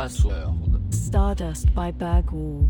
password. 0.00 0.94
Stardust 0.94 1.74
by 1.74 1.92
Bergwall. 1.92 2.66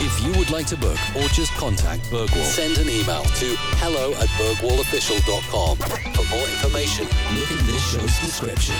If 0.00 0.24
you 0.24 0.32
would 0.38 0.50
like 0.50 0.66
to 0.68 0.78
book 0.78 0.96
or 1.14 1.28
just 1.28 1.52
contact 1.58 2.04
Bergwall, 2.04 2.42
send 2.44 2.78
an 2.78 2.88
email 2.88 3.22
to 3.22 3.54
hello 3.76 4.12
at 4.14 4.28
bergwallofficial.com. 4.40 5.76
For 5.76 6.34
more 6.34 6.48
information, 6.48 7.04
look 7.38 7.50
in 7.50 7.66
this 7.66 7.92
show's 7.92 8.18
description. 8.20 8.76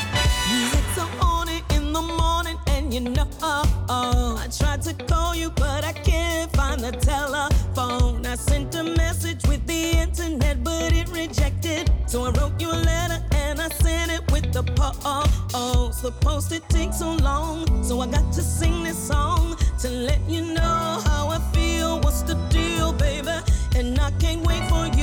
You 2.92 3.00
know 3.00 3.26
I 3.42 4.48
tried 4.58 4.82
to 4.82 4.94
call 5.04 5.34
you, 5.34 5.50
but 5.50 5.84
I 5.84 5.92
can't 5.92 6.50
find 6.56 6.80
the 6.80 6.92
telephone. 6.92 8.26
I 8.26 8.34
sent 8.34 8.74
a 8.74 8.82
message 8.82 9.46
with 9.46 9.64
the 9.66 9.96
internet, 9.98 10.64
but 10.64 10.92
it 10.92 11.08
rejected. 11.08 11.90
So 12.06 12.24
I 12.24 12.30
wrote 12.30 12.60
you 12.60 12.70
a 12.70 12.74
letter 12.74 13.22
and 13.36 13.60
I 13.60 13.68
sent 13.68 14.10
it 14.10 14.30
with 14.32 14.52
the 14.52 14.62
post. 14.62 16.02
The 16.02 16.12
post 16.12 16.52
it 16.52 16.66
takes 16.68 16.98
so 16.98 17.12
long, 17.16 17.84
so 17.84 18.00
I 18.00 18.06
got 18.06 18.32
to 18.32 18.42
sing 18.42 18.82
this 18.82 18.98
song 18.98 19.56
to 19.80 19.88
let 19.88 20.20
you 20.28 20.42
know 20.54 21.02
how 21.04 21.28
I 21.28 21.38
feel. 21.52 22.00
What's 22.00 22.22
the 22.22 22.34
deal, 22.48 22.92
baby? 22.94 23.36
And 23.76 23.98
I 24.00 24.10
can't 24.12 24.44
wait 24.46 24.64
for 24.68 24.86
you. 24.98 24.99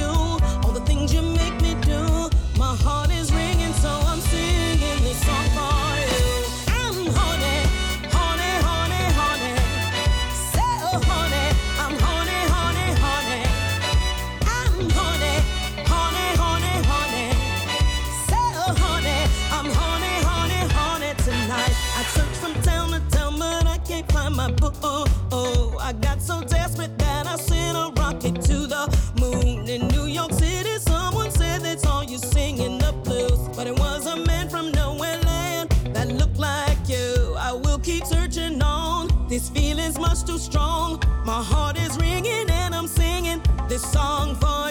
My 41.28 41.44
heart 41.44 41.78
is 41.78 41.98
ringing 41.98 42.50
and 42.50 42.74
I'm 42.74 42.88
singing 42.88 43.42
this 43.68 43.82
song 43.92 44.34
for 44.38 44.67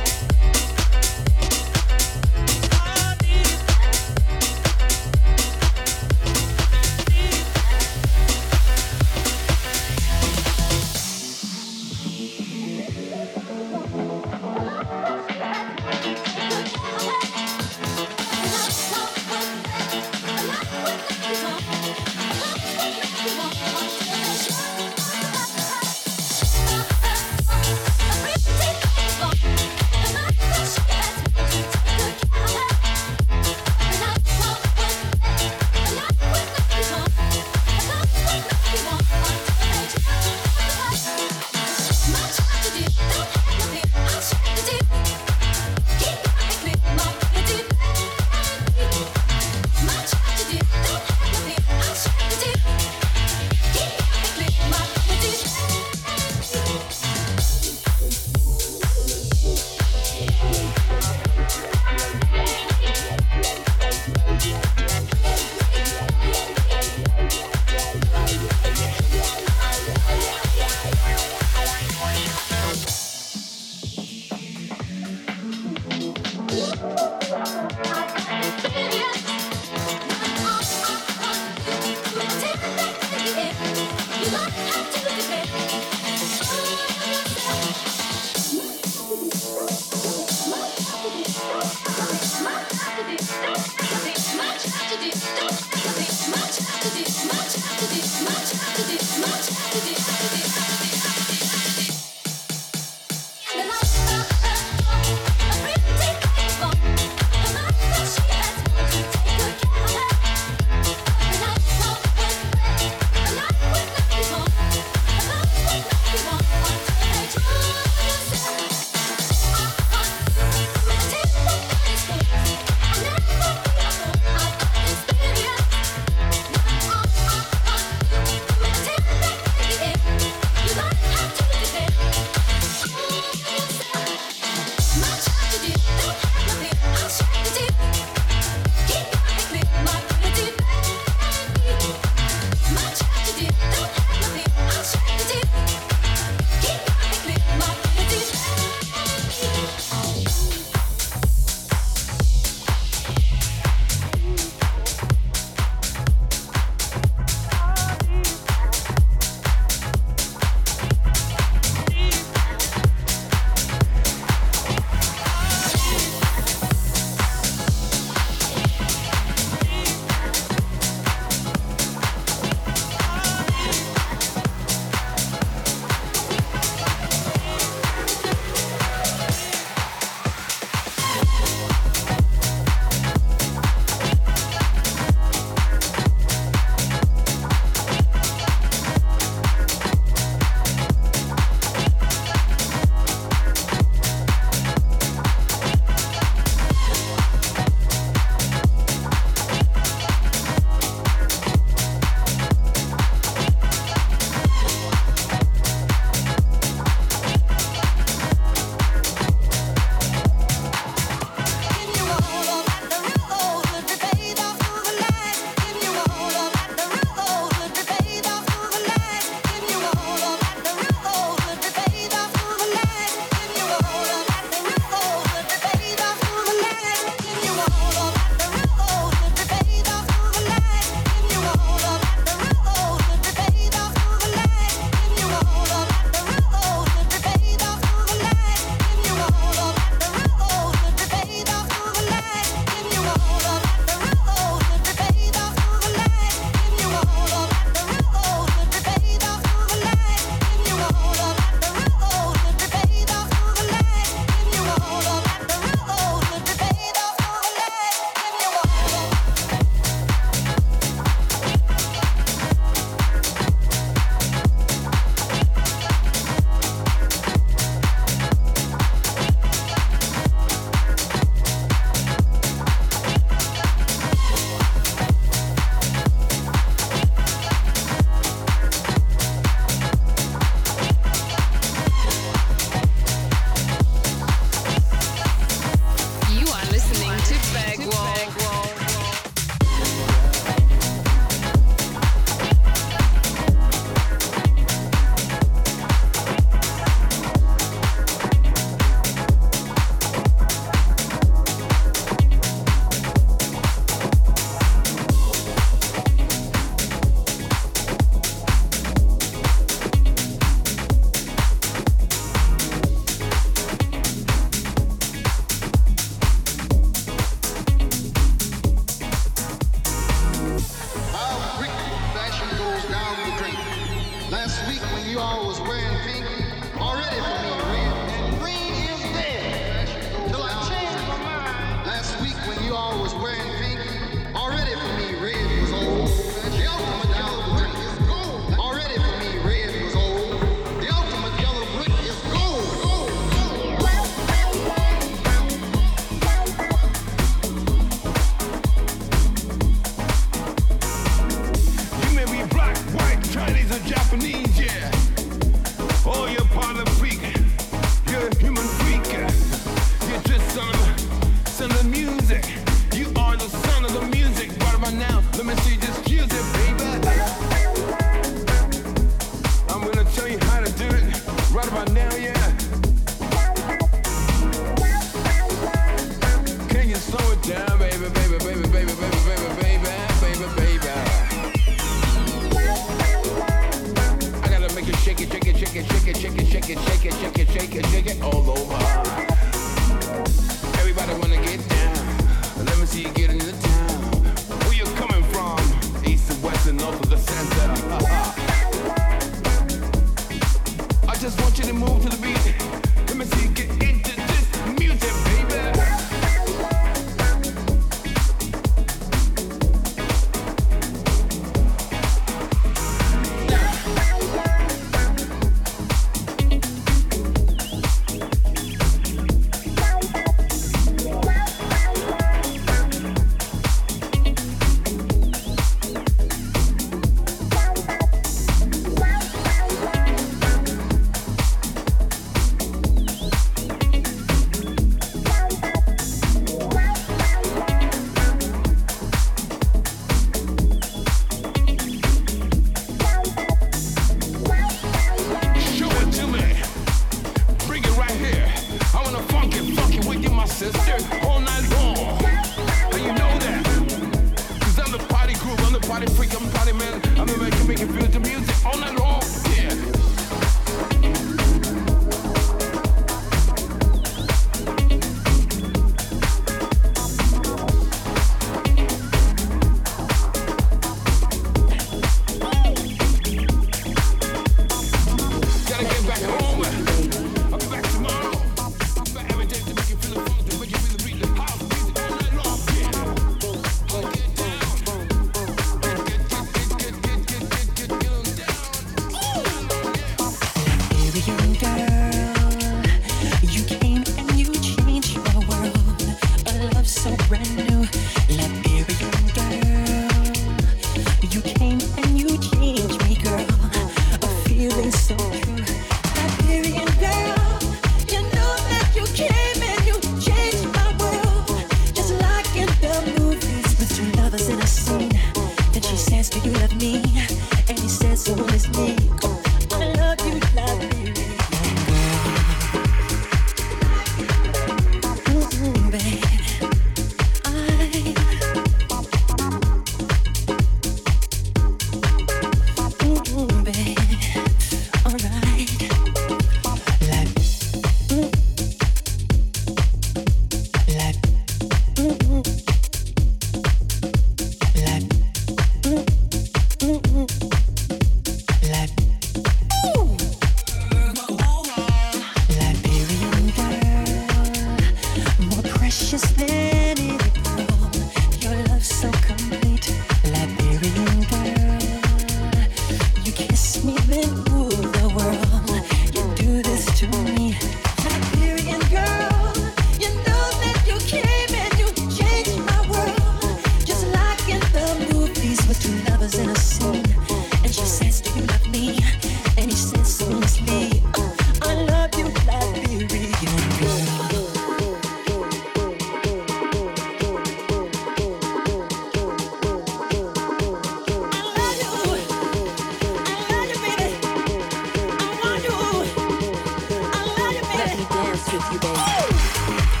with 598.47 598.71
you, 598.71 598.79
babe. 598.79 600.00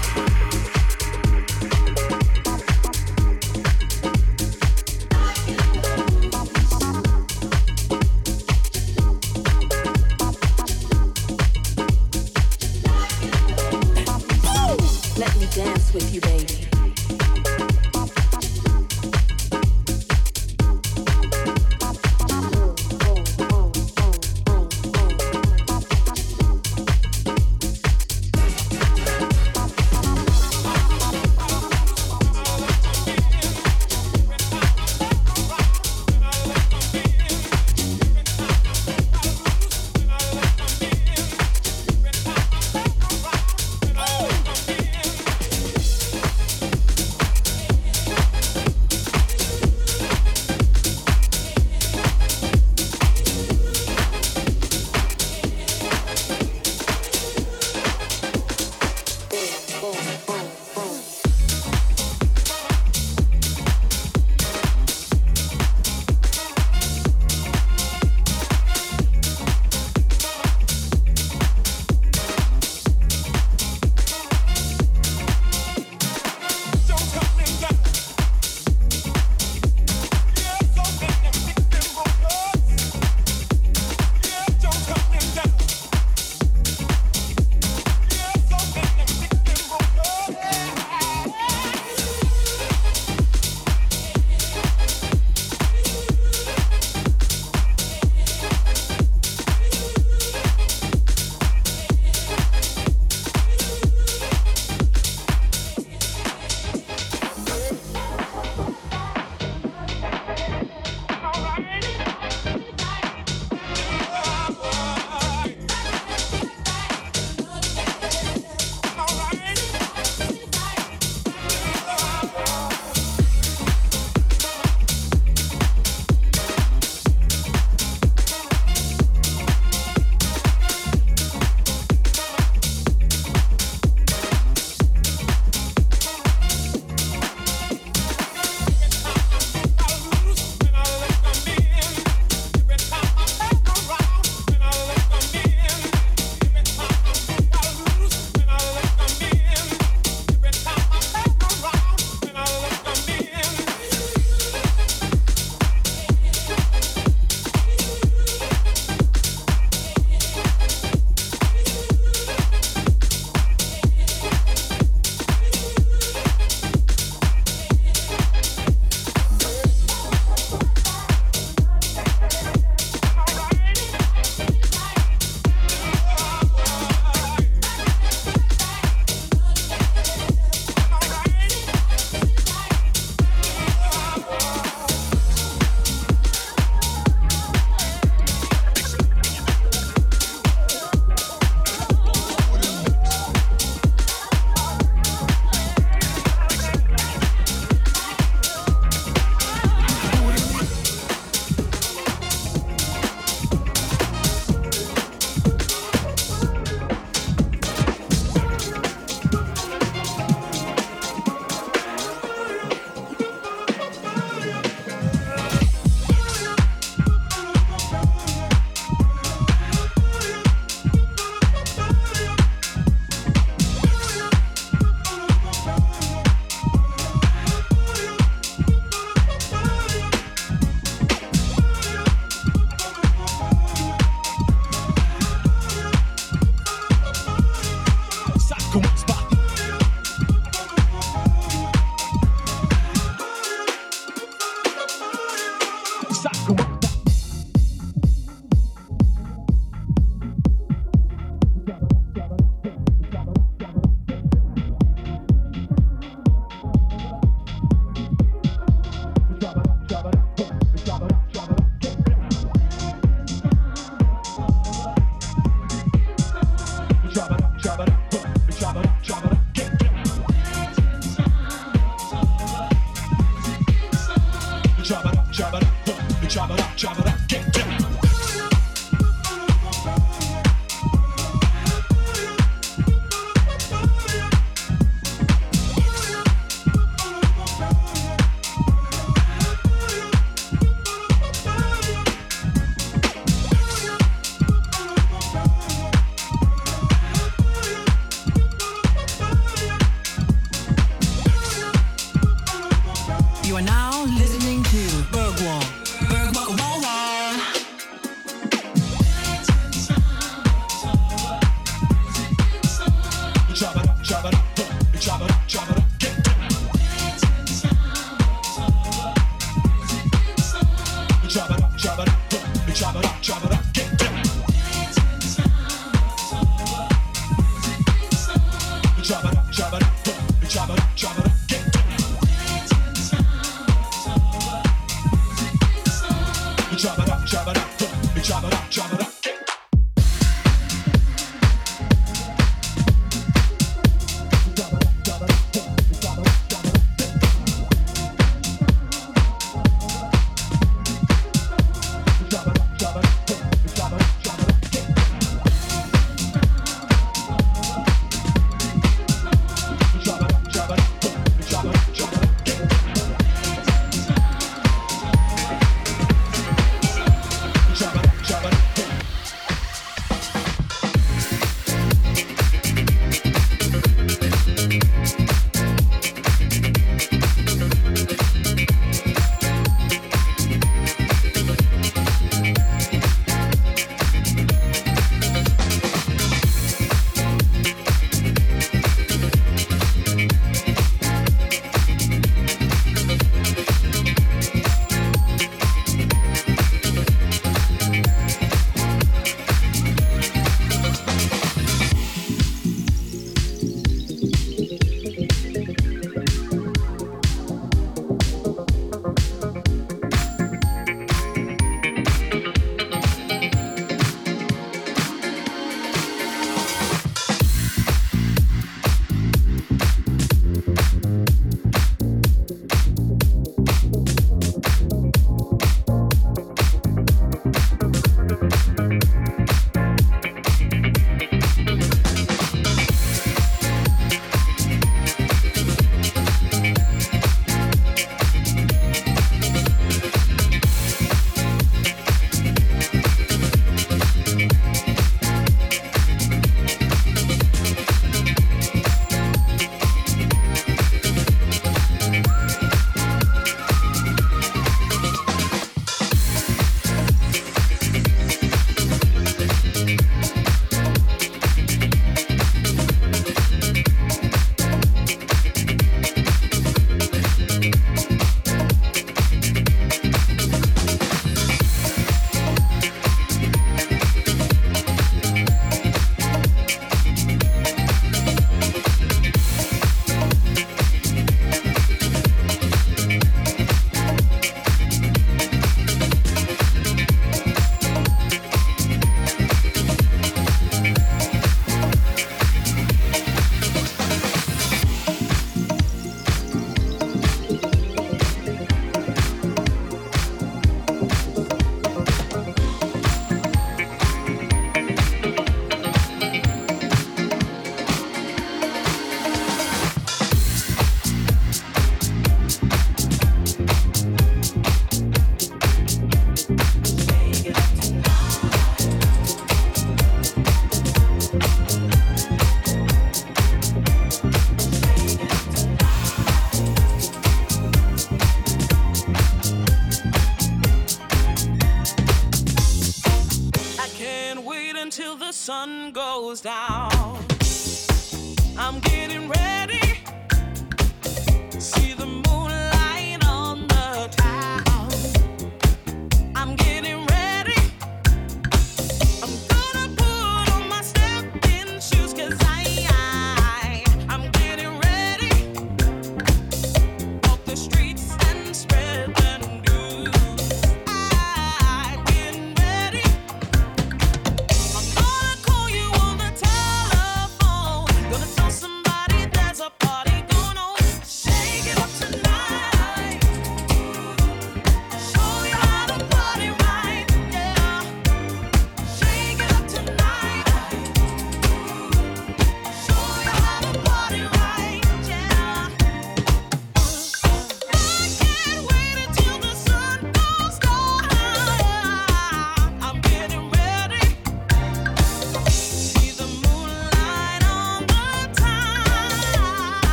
Spread 558.53 558.90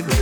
with 0.00 0.20
it. 0.20 0.21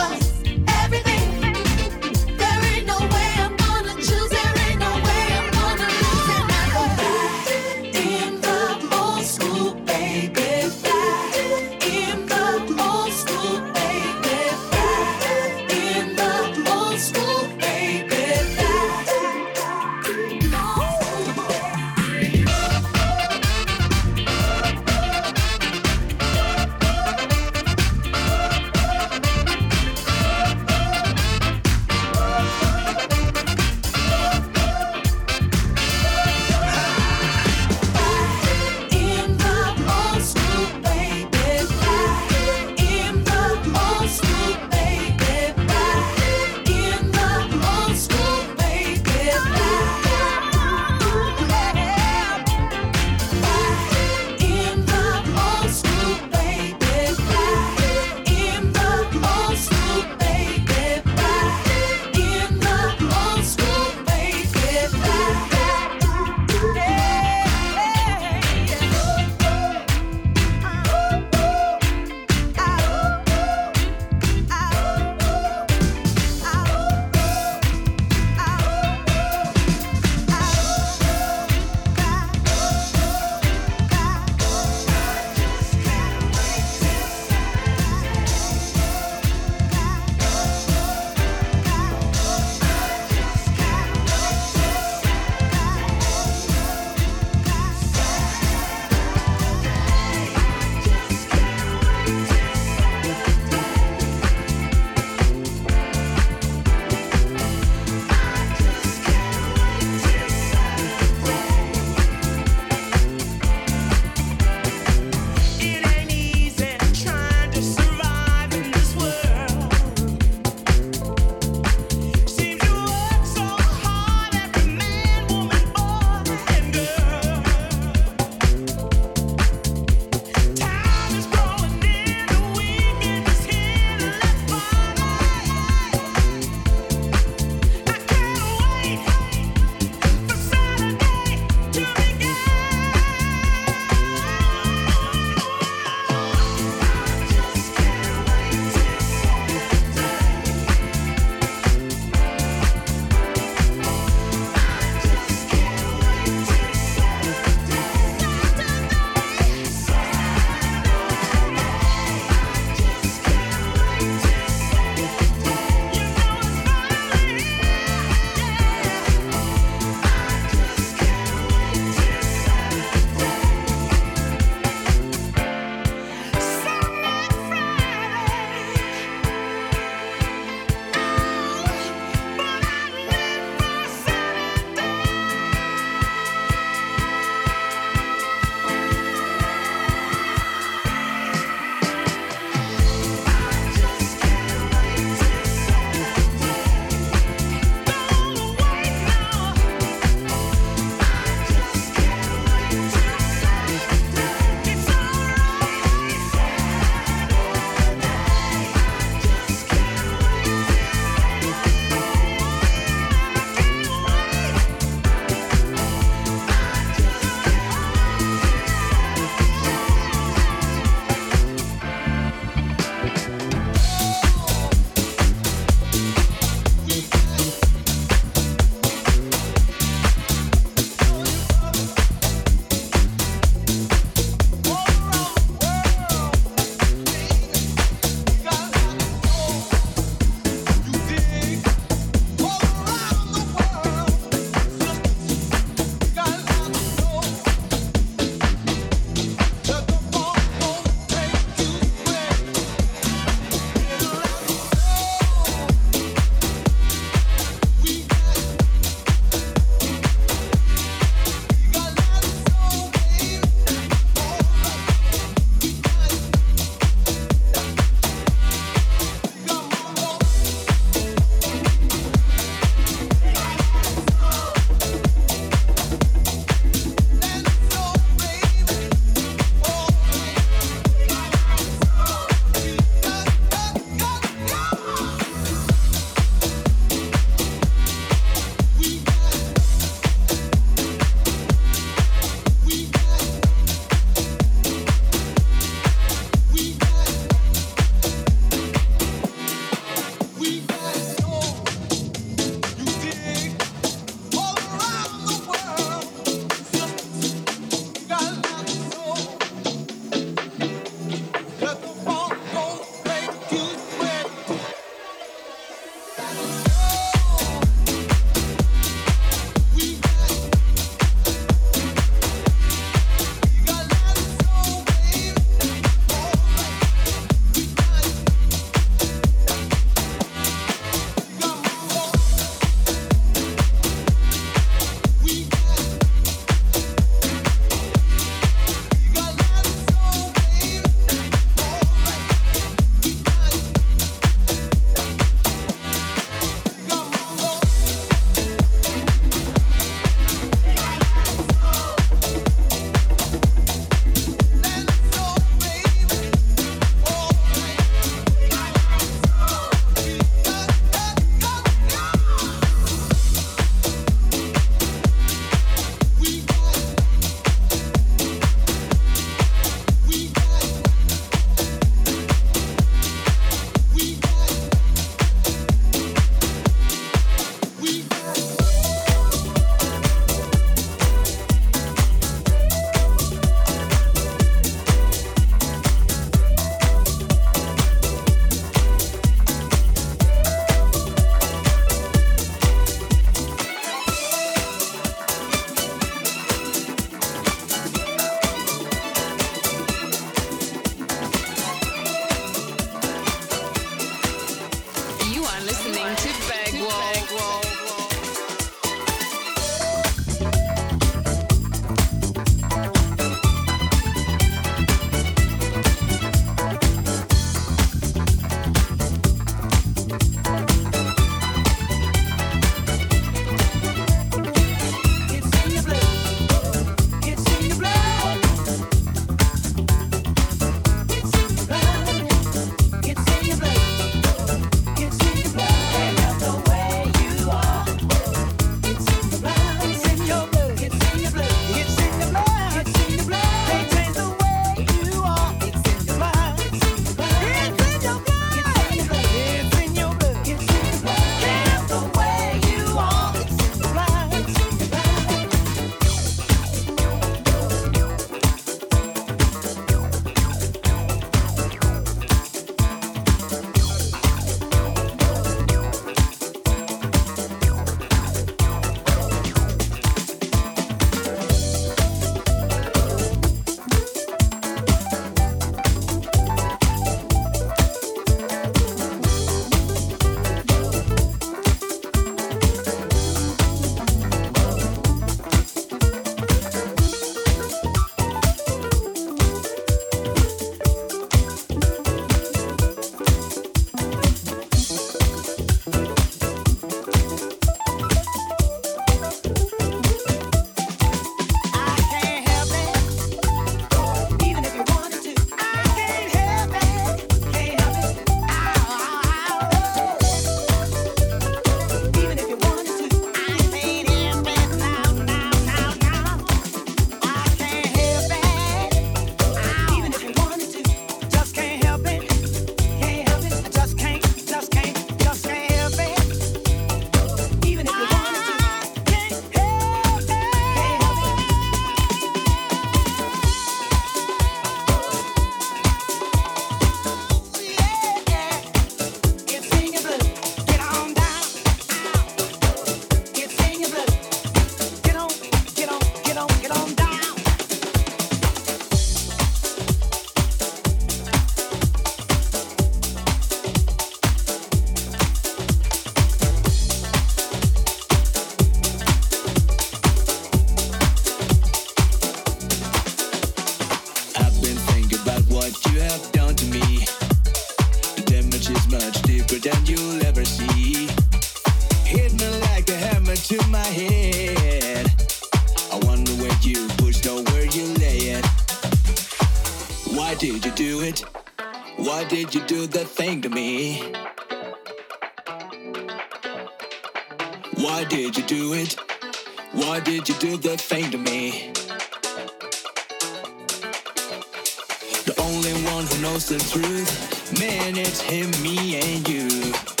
The 595.25 595.33
only 595.39 595.73
one 595.91 596.05
who 596.05 596.21
knows 596.21 596.47
the 596.47 596.59
truth, 596.59 597.59
man, 597.59 597.97
it's 597.97 598.21
him, 598.21 598.51
me, 598.61 598.97
and 598.97 599.27
you. 599.27 600.00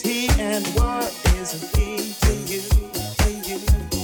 he 0.00 0.28
and 0.38 0.66
what 0.68 1.08
isn't 1.36 1.76
he 1.76 2.14
to 2.20 2.32
you, 2.52 2.62
to 3.18 3.30
you? 3.48 3.99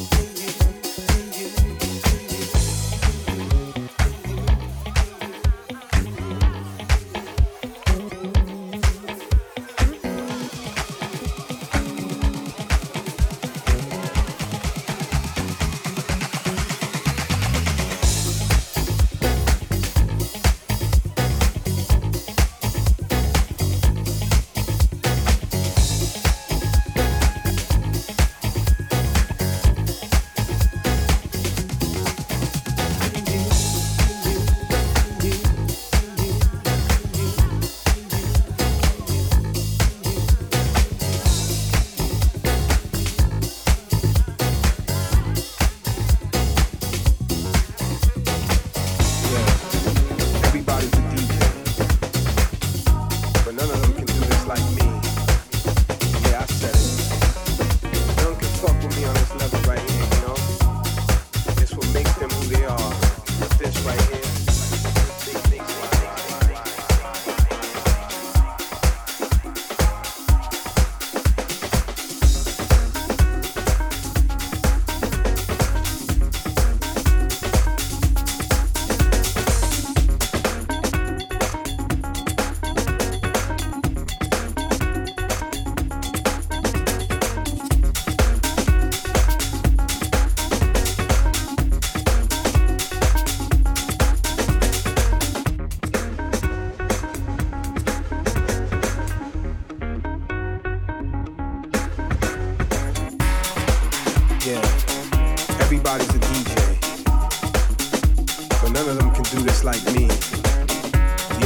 But 108.67 108.73
none 108.73 108.89
of 108.89 108.99
them 108.99 109.13
can 109.13 109.23
do 109.23 109.45
this 109.45 109.63
like 109.63 109.81
me. 109.95 110.09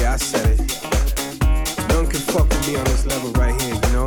Yeah, 0.01 0.15
I 0.15 0.17
said 0.17 0.59
it. 0.59 0.59
None 1.91 2.07
can 2.07 2.21
fuck 2.21 2.49
with 2.49 2.67
me 2.67 2.77
on 2.77 2.85
this 2.85 3.05
level 3.05 3.31
right 3.33 3.61
here, 3.61 3.75
you 3.75 3.93
know? 3.93 4.07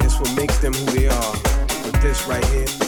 It's 0.00 0.18
what 0.18 0.34
makes 0.34 0.56
them 0.56 0.72
who 0.72 0.86
they 0.86 1.08
are. 1.08 1.34
But 1.84 2.00
this 2.00 2.26
right 2.26 2.42
here. 2.46 2.81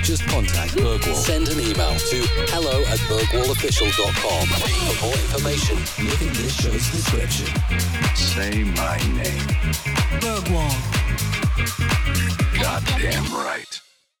Or 0.00 0.04
just 0.04 0.26
contact 0.28 0.72
Bergwall, 0.76 1.14
send 1.14 1.48
an 1.48 1.60
email 1.60 1.94
to 1.94 2.16
hello 2.52 2.80
at 2.86 2.98
bergwallofficial.com. 3.08 4.46
For 4.48 5.06
more 5.06 5.14
information, 5.14 5.76
look 6.06 6.20
in 6.22 6.28
this 6.34 6.54
show's 6.54 6.90
description. 6.90 7.46
Say 8.14 8.64
my 8.64 8.96
name. 9.14 9.46
Bergwall. 10.20 10.70
Goddamn 12.60 13.32
right. 13.34 13.69